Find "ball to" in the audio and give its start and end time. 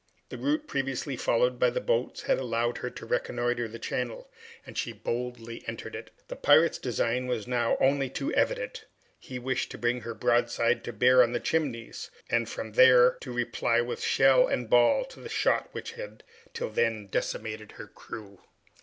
14.71-15.19